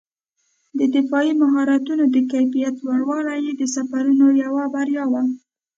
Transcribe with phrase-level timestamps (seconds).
[0.79, 5.23] د دفاعي مهارتونو د کیفیت لوړوالی یې د سفرونو یوه بریا وه.